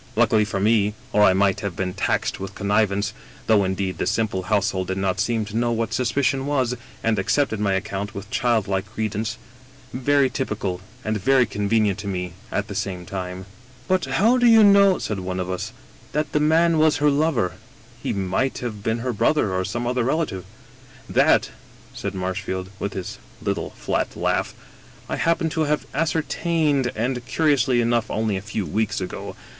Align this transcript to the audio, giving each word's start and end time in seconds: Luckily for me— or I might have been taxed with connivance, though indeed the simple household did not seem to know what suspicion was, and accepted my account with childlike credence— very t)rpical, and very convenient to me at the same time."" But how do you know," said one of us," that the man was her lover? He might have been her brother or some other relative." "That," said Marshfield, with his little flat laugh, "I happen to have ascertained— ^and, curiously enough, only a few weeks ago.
Luckily 0.15 0.45
for 0.45 0.59
me— 0.59 0.95
or 1.13 1.21
I 1.21 1.33
might 1.33 1.59
have 1.59 1.75
been 1.75 1.93
taxed 1.93 2.39
with 2.39 2.55
connivance, 2.55 3.13
though 3.45 3.63
indeed 3.63 3.99
the 3.99 4.07
simple 4.07 4.41
household 4.41 4.87
did 4.87 4.97
not 4.97 5.19
seem 5.19 5.45
to 5.45 5.55
know 5.55 5.71
what 5.71 5.93
suspicion 5.93 6.47
was, 6.47 6.75
and 7.03 7.19
accepted 7.19 7.59
my 7.59 7.73
account 7.73 8.15
with 8.15 8.27
childlike 8.31 8.87
credence— 8.91 9.37
very 9.93 10.27
t)rpical, 10.27 10.79
and 11.05 11.17
very 11.21 11.45
convenient 11.45 11.99
to 11.99 12.07
me 12.07 12.33
at 12.51 12.67
the 12.67 12.73
same 12.73 13.05
time."" 13.05 13.45
But 13.87 14.05
how 14.05 14.39
do 14.39 14.47
you 14.47 14.63
know," 14.63 14.97
said 14.97 15.19
one 15.19 15.39
of 15.39 15.51
us," 15.51 15.71
that 16.13 16.31
the 16.31 16.39
man 16.39 16.79
was 16.79 16.97
her 16.97 17.11
lover? 17.11 17.51
He 18.01 18.11
might 18.11 18.57
have 18.57 18.81
been 18.81 19.01
her 19.05 19.13
brother 19.13 19.53
or 19.53 19.63
some 19.63 19.85
other 19.85 20.03
relative." 20.03 20.45
"That," 21.07 21.51
said 21.93 22.15
Marshfield, 22.15 22.71
with 22.79 22.93
his 22.93 23.19
little 23.39 23.69
flat 23.77 24.15
laugh, 24.15 24.55
"I 25.07 25.17
happen 25.17 25.47
to 25.51 25.65
have 25.65 25.85
ascertained— 25.93 26.91
^and, 26.95 27.23
curiously 27.27 27.81
enough, 27.81 28.09
only 28.09 28.35
a 28.35 28.41
few 28.41 28.65
weeks 28.65 28.99
ago. 28.99 29.35